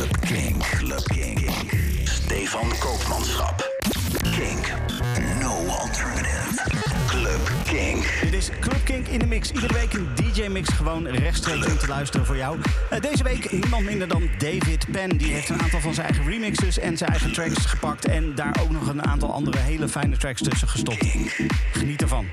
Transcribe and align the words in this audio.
Club 0.00 0.20
King. 0.20 0.58
Club 0.58 1.02
King. 1.04 1.50
Stefan 2.04 2.68
Koopmanschap. 2.78 3.70
Kink. 4.22 4.72
No 5.40 5.66
alternative. 5.66 6.62
Club 7.06 7.40
King. 7.64 8.06
Dit 8.20 8.32
is 8.32 8.50
Club 8.60 8.84
Kink 8.84 9.06
in 9.06 9.18
de 9.18 9.26
mix. 9.26 9.50
Iedere 9.50 9.72
week 9.72 9.92
een 9.92 10.08
DJ-mix 10.14 10.68
gewoon 10.68 11.06
rechtstreeks 11.06 11.66
om 11.66 11.78
te 11.78 11.86
luisteren 11.86 12.26
voor 12.26 12.36
jou. 12.36 12.58
Uh, 12.92 13.00
deze 13.00 13.22
week 13.22 13.52
niemand 13.52 13.84
minder 13.84 14.08
dan 14.08 14.28
David 14.38 14.86
Penn. 14.92 15.16
Die 15.16 15.32
heeft 15.32 15.48
een 15.48 15.62
aantal 15.62 15.80
van 15.80 15.94
zijn 15.94 16.06
eigen 16.06 16.30
remixes 16.30 16.78
en 16.78 16.96
zijn 16.96 17.10
eigen 17.10 17.32
tracks 17.32 17.66
gepakt. 17.66 18.04
En 18.04 18.34
daar 18.34 18.56
ook 18.62 18.70
nog 18.70 18.88
een 18.88 19.04
aantal 19.04 19.32
andere 19.32 19.58
hele 19.58 19.88
fijne 19.88 20.16
tracks 20.16 20.42
tussen 20.42 20.68
gestopt. 20.68 21.06
Geniet 21.72 22.02
ervan. 22.02 22.26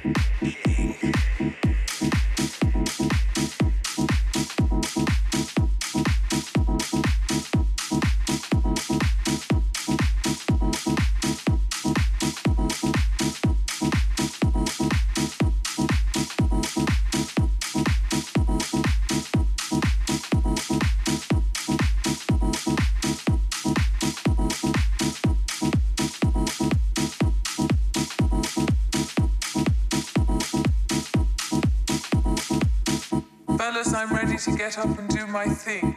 Up 34.78 35.00
and 35.00 35.10
do 35.10 35.26
my 35.28 35.46
thing. 35.46 35.96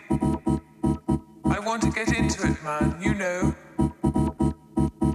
I 1.44 1.58
want 1.58 1.82
to 1.82 1.90
get 1.90 2.08
into 2.16 2.46
it, 2.46 2.62
man, 2.64 2.96
you 3.00 3.14
know. 3.14 3.54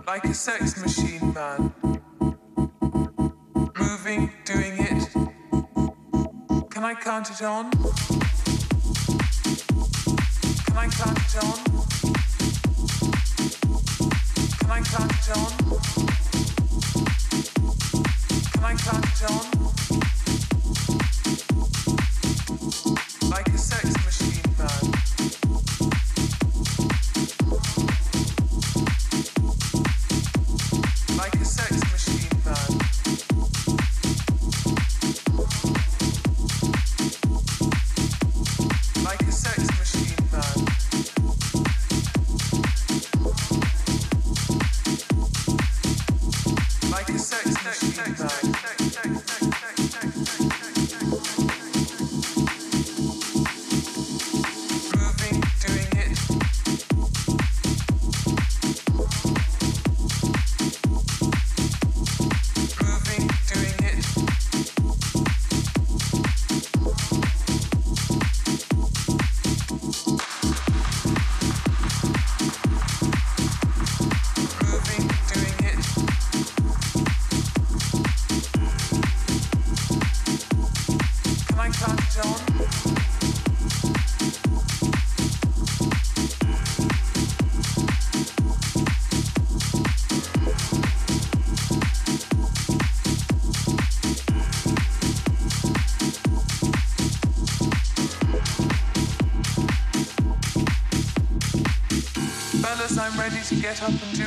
Like 0.05 0.25
a 0.25 0.33
sex 0.33 0.79
machine, 0.79 1.33
man. 1.33 1.73
Moving, 3.79 4.31
doing 4.43 4.75
it. 4.77 5.09
Can 6.69 6.83
I 6.83 6.93
count 6.93 7.31
it 7.31 7.41
on? 7.41 7.71
Can 10.65 10.77
I 10.77 10.87
count 10.87 11.17
it 11.17 11.35
on? 11.43 11.57
Can 14.59 14.69
I 14.69 14.81
count 14.81 15.11
it 15.11 15.29
on? 15.37 15.51
Can 18.51 18.63
I 18.63 18.75
count 18.75 19.05
it 19.05 19.31
on? 19.31 19.44
Get 47.17 48.64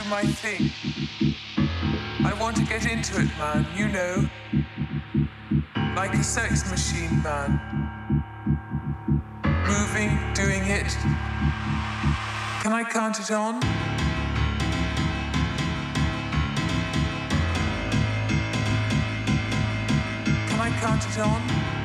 my 0.08 0.22
thing. 0.22 0.70
I 2.24 2.32
want 2.40 2.56
to 2.56 2.62
get 2.62 2.90
into 2.90 3.20
it, 3.20 3.28
man, 3.38 3.66
you 3.76 3.88
know. 3.88 4.28
Like 5.94 6.14
a 6.14 6.22
sex 6.22 6.70
machine, 6.70 7.22
man. 7.22 7.60
Moving, 9.66 10.18
doing 10.32 10.64
it. 10.64 10.96
Can 12.62 12.72
I 12.72 12.84
count 12.88 13.20
it 13.20 13.30
on? 13.30 13.60
Can 20.48 20.60
I 20.60 20.70
count 20.80 21.04
it 21.04 21.18
on? 21.18 21.77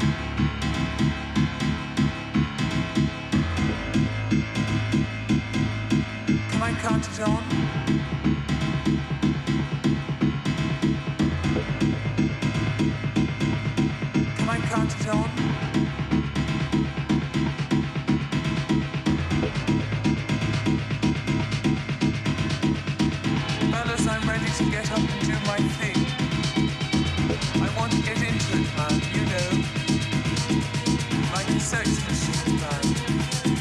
Sex 32.34 32.48
machine, 32.48 33.53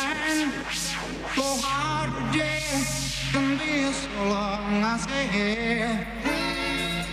time 0.00 0.52
so 1.36 1.42
hard 1.66 2.08
to 2.16 2.38
dance 2.38 2.92
can 3.32 3.58
be 3.58 3.92
so 3.92 4.22
long. 4.32 4.82
I 4.82 4.96
say, 5.06 5.24
hey, 5.34 6.06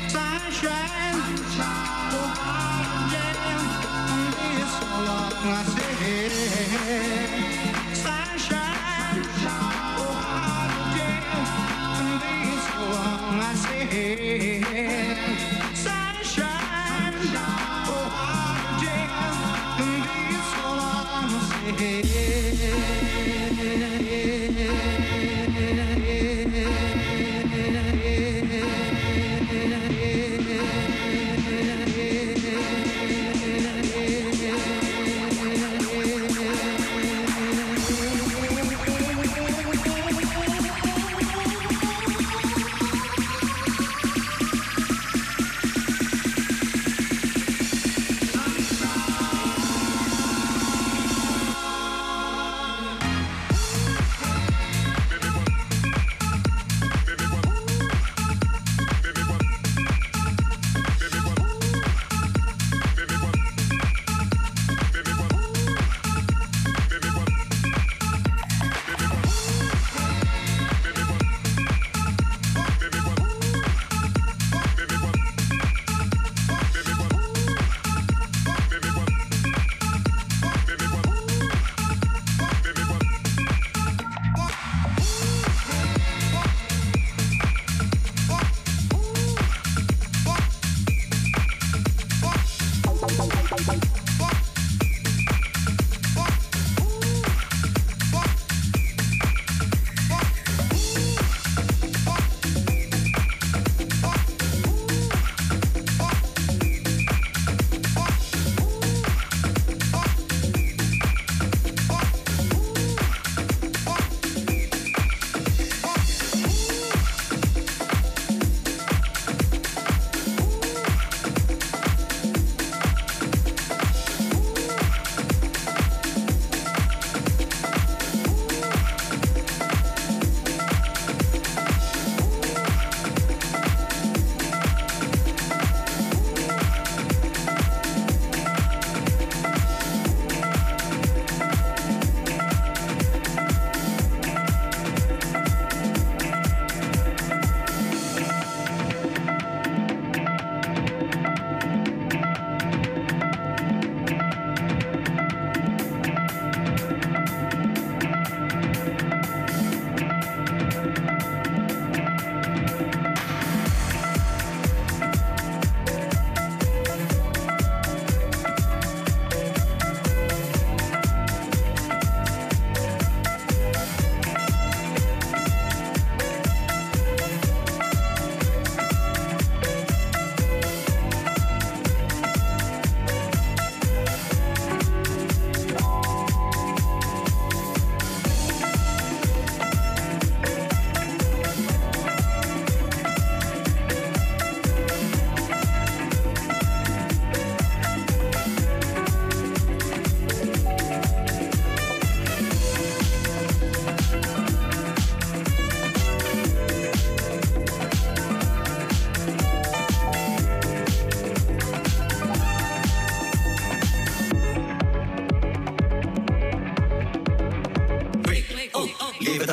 sunshine, 0.08 1.38
so 1.58 2.22
hard 2.40 2.88
to 2.94 3.00
dance 3.14 3.76
can 3.84 4.24
be 4.38 4.50
so 4.76 4.88
long. 5.08 5.34
I 5.52 5.64
say. 5.74 7.57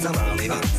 senza 0.00 0.10
male 0.12 0.46
va 0.46 0.69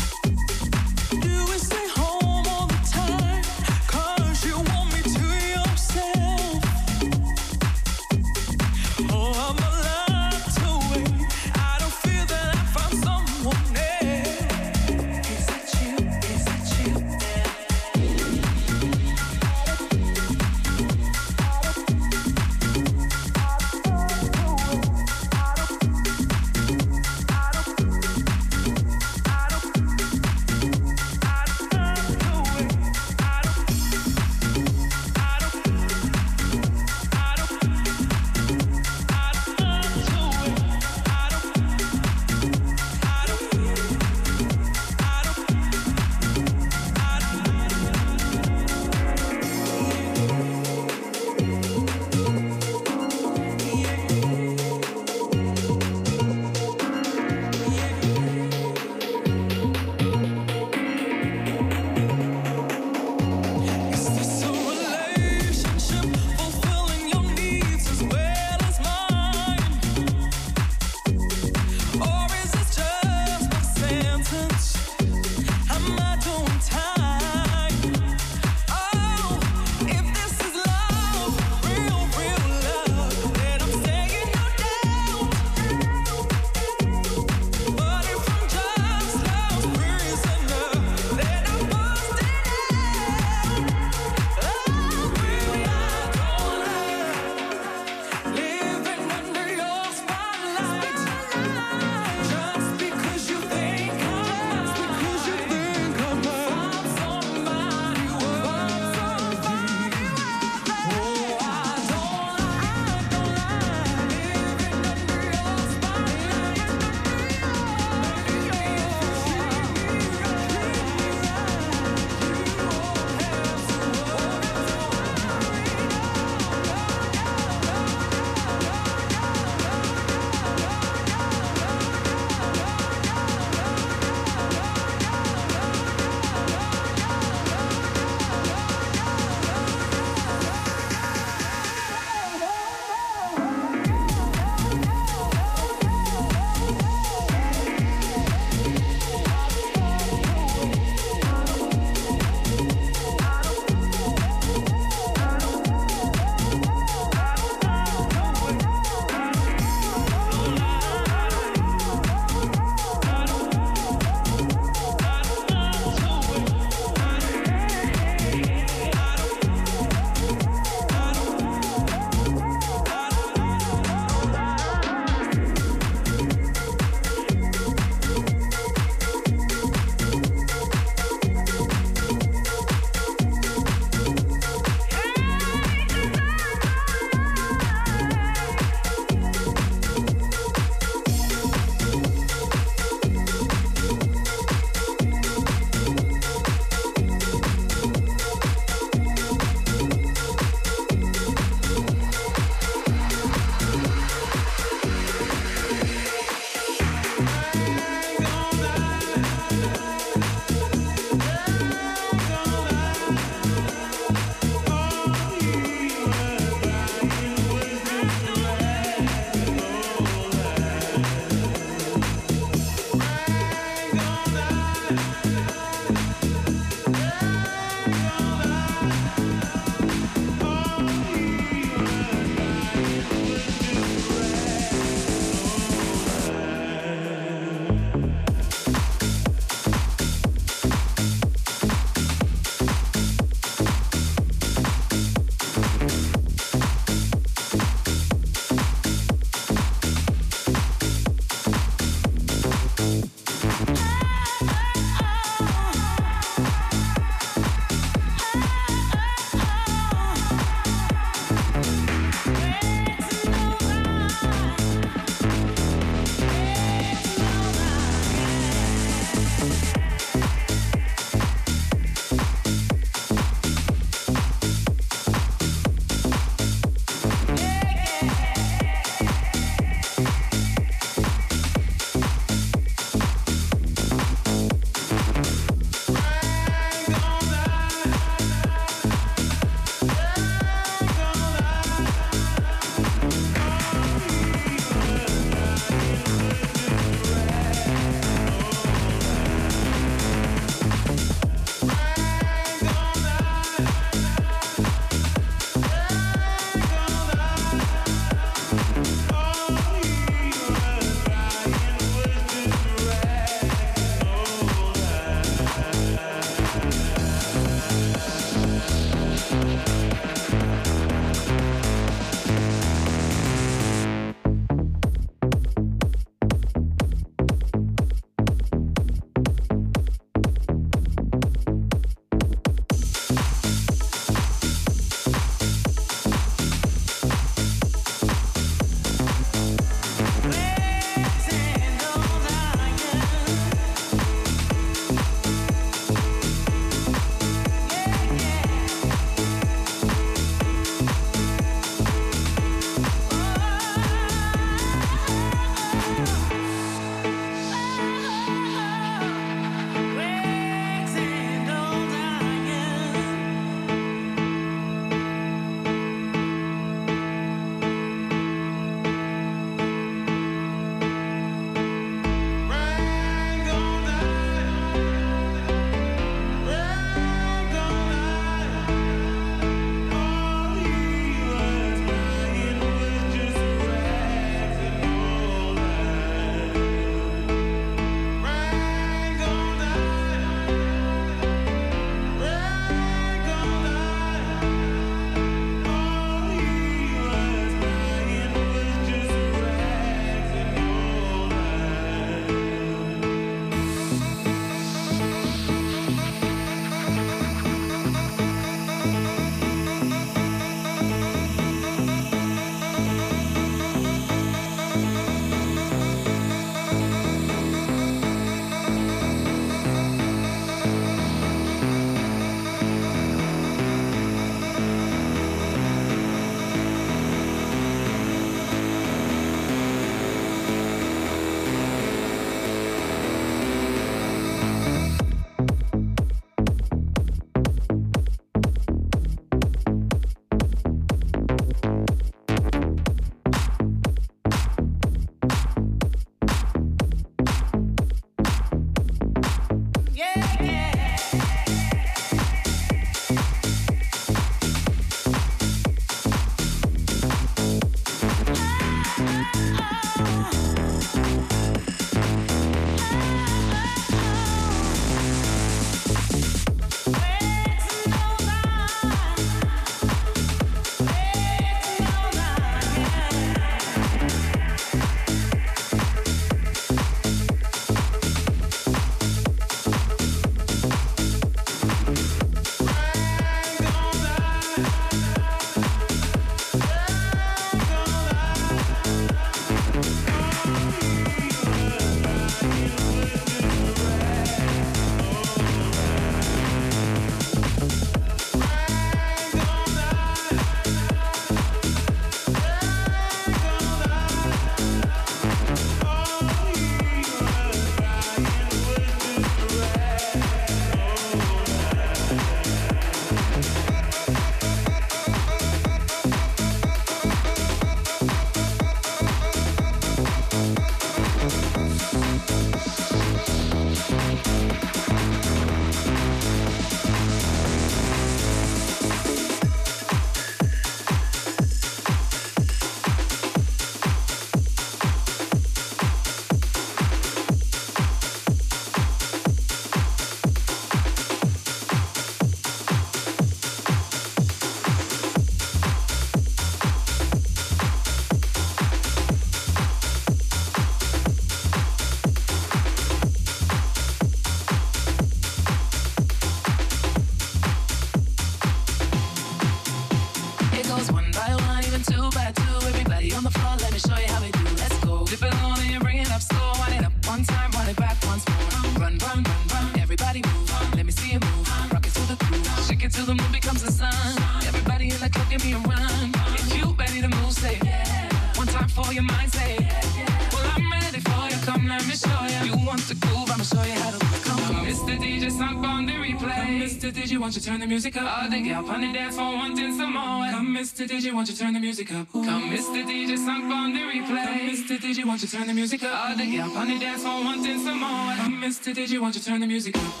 turn 587.41 587.59
the 587.59 587.65
music 587.65 587.97
up? 587.97 588.23
Oh, 588.23 588.29
the 588.29 588.41
girl 588.41 588.69
on 588.69 588.81
the 588.81 588.93
dance 588.93 589.15
floor 589.15 589.33
wanting 589.33 589.75
some 589.75 589.93
more. 589.93 590.29
Come, 590.29 590.55
Mr. 590.55 590.87
DJ, 590.87 591.11
won't 591.11 591.27
you 591.27 591.35
turn 591.35 591.53
the 591.53 591.59
music 591.59 591.91
up? 591.91 592.07
Ooh. 592.15 592.23
Come, 592.23 592.51
Mr. 592.51 592.85
DJ, 592.85 593.17
song 593.17 593.51
on 593.51 593.73
the 593.73 593.79
replay. 593.79 594.25
Come, 594.25 594.39
Mr. 594.49 594.77
DJ, 594.77 595.05
won't 595.05 595.21
you 595.23 595.27
turn 595.27 595.47
the 595.47 595.53
music 595.53 595.83
up? 595.83 596.11
Oh, 596.11 596.15
the 596.15 596.37
girl 596.37 596.51
on 596.55 596.67
the 596.67 596.77
dance 596.77 597.01
floor 597.01 597.23
wanting 597.23 597.59
some 597.59 597.79
more. 597.79 598.13
Come, 598.15 598.41
Mr. 598.43 598.73
DJ, 598.75 599.01
won't 599.01 599.15
you 599.15 599.21
turn 599.21 599.41
the 599.41 599.47
music 599.47 599.75
up? 599.75 600.00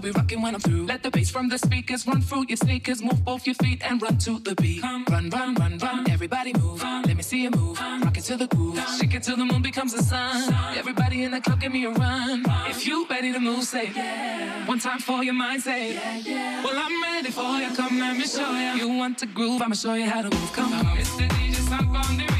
we'll 0.00 0.12
be 0.12 0.18
rocking 0.18 0.42
when 0.42 0.54
I'm 0.54 0.60
through. 0.60 0.86
Let 0.86 1.02
the 1.02 1.10
bass 1.10 1.30
from 1.30 1.48
the 1.48 1.58
speakers 1.58 2.06
run 2.06 2.22
through 2.22 2.46
your 2.48 2.56
sneakers. 2.56 3.02
Move 3.02 3.24
both 3.24 3.46
your 3.46 3.54
feet 3.56 3.82
and 3.82 4.00
run 4.00 4.16
to 4.18 4.38
the 4.38 4.54
beat. 4.54 4.82
Run, 4.82 5.04
run, 5.10 5.30
run, 5.30 5.78
run. 5.78 6.10
Everybody 6.10 6.52
move. 6.54 6.82
Let 6.82 7.16
me 7.16 7.22
see 7.22 7.42
you 7.42 7.50
move. 7.50 7.80
Rock 7.80 8.16
it 8.16 8.24
to 8.24 8.36
the 8.36 8.46
groove. 8.46 8.78
Shake 8.98 9.14
it 9.14 9.22
till 9.22 9.36
the 9.36 9.44
moon 9.44 9.62
becomes 9.62 9.92
the 9.92 10.02
sun. 10.02 10.54
Everybody 10.76 11.24
in 11.24 11.32
the 11.32 11.40
club, 11.40 11.60
give 11.60 11.72
me 11.72 11.84
a 11.84 11.90
run. 11.90 12.44
If 12.68 12.86
you 12.86 13.06
ready 13.10 13.32
to 13.32 13.40
move, 13.40 13.64
say 13.64 13.90
yeah. 13.94 14.66
One 14.66 14.78
time 14.78 15.00
for 15.00 15.22
your 15.22 15.34
mind, 15.34 15.62
say 15.62 15.94
yeah, 15.94 16.16
yeah. 16.16 16.64
Well, 16.64 16.76
I'm 16.76 17.02
ready 17.02 17.30
for 17.30 17.58
you. 17.60 17.74
Come 17.76 17.98
let 17.98 18.16
me 18.16 18.24
show 18.24 18.52
you. 18.52 18.80
You 18.80 18.88
want 18.96 19.18
to 19.18 19.26
groove? 19.26 19.60
I'ma 19.62 19.74
show 19.74 19.94
you 19.94 20.06
how 20.06 20.22
to 20.22 20.30
move. 20.30 20.52
Come 20.52 20.72
on, 20.72 20.84
Mr. 20.96 21.28
DJ, 21.28 21.54
stop 21.54 21.80
on 21.80 22.16
the 22.16 22.39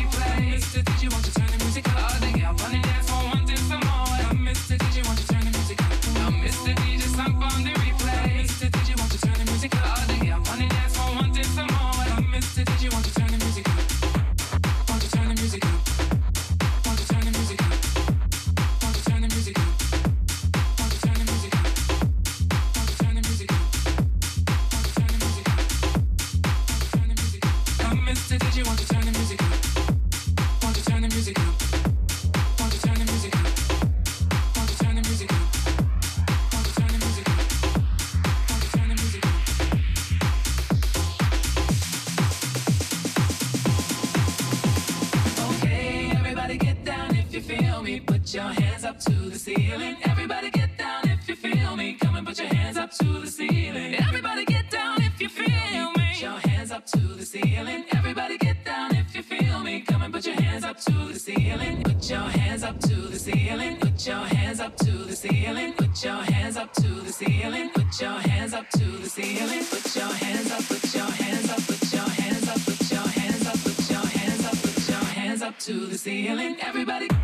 to 60.81 61.13
the 61.13 61.19
ceiling. 61.19 61.83
Put 61.83 62.09
your 62.09 62.21
hands 62.21 62.63
up 62.63 62.79
to 62.81 62.95
the 62.95 63.19
ceiling. 63.19 63.77
Put 63.77 64.07
your 64.07 64.25
hands 64.25 64.61
up 64.61 64.77
to 64.79 64.91
the 64.91 65.15
ceiling. 65.15 65.75
Put 65.75 66.05
your 66.05 66.15
hands 66.15 66.57
up 66.57 66.73
to 66.75 66.89
the 66.89 67.13
ceiling. 67.13 67.71
Put 67.71 68.01
your 68.01 68.19
hands 68.19 68.55
up 68.55 68.69
to 68.71 68.85
the 68.85 69.09
ceiling. 69.09 69.65
Put 69.65 69.97
your 69.97 70.13
hands 70.23 70.51
up. 70.51 70.65
Put 70.67 70.95
your 70.95 71.05
hands 71.05 71.51
up. 71.51 71.59
Put 71.67 71.93
your 71.93 72.09
hands 72.09 72.49
up. 72.49 72.61
Put 72.65 72.91
your 72.91 73.09
hands 73.21 73.47
up. 73.47 73.59
Put 73.65 73.91
your 73.91 74.07
hands 74.07 74.47
up. 74.47 74.63
Put 74.63 74.89
your 74.89 75.05
hands 75.05 75.43
up 75.43 75.59
to 75.59 75.87
the 75.87 75.99
ceiling. 75.99 76.57
Everybody. 76.61 77.20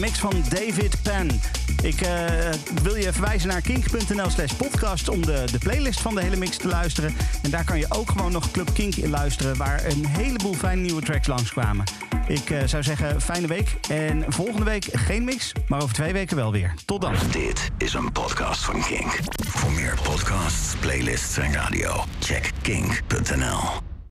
Mix 0.00 0.18
van 0.18 0.32
David 0.48 1.02
Penn. 1.02 1.40
Ik 1.82 2.00
eh, 2.00 2.24
wil 2.82 2.96
je 2.96 3.12
verwijzen 3.12 3.48
naar 3.48 3.60
kink.nl 3.60 4.30
slash 4.30 4.52
podcast 4.52 5.08
om 5.08 5.26
de, 5.26 5.44
de 5.52 5.58
playlist 5.58 6.00
van 6.00 6.14
de 6.14 6.22
hele 6.22 6.36
mix 6.36 6.56
te 6.56 6.68
luisteren. 6.68 7.14
En 7.42 7.50
daar 7.50 7.64
kan 7.64 7.78
je 7.78 7.86
ook 7.88 8.10
gewoon 8.10 8.32
nog 8.32 8.50
Club 8.50 8.74
Kink 8.74 8.94
in 8.94 9.10
luisteren, 9.10 9.56
waar 9.56 9.84
een 9.84 10.06
heleboel 10.06 10.54
fijne 10.54 10.82
nieuwe 10.82 11.02
tracks 11.02 11.26
langskwamen. 11.26 11.84
Ik 12.28 12.50
eh, 12.50 12.62
zou 12.64 12.82
zeggen, 12.82 13.20
fijne 13.20 13.46
week. 13.46 13.76
En 13.88 14.24
volgende 14.28 14.64
week 14.64 14.88
geen 14.92 15.24
mix, 15.24 15.52
maar 15.68 15.82
over 15.82 15.94
twee 15.94 16.12
weken 16.12 16.36
wel 16.36 16.52
weer. 16.52 16.74
Tot 16.84 17.00
dan. 17.00 17.14
Dit 17.30 17.70
is 17.78 17.94
een 17.94 18.12
podcast 18.12 18.64
van 18.64 18.82
Kink. 18.82 19.18
Voor 19.46 19.72
meer 19.72 19.98
podcasts, 20.02 20.74
playlists 20.80 21.36
en 21.36 21.52
radio, 21.52 22.04
check 22.18 22.50
kink.nl. 22.62 23.79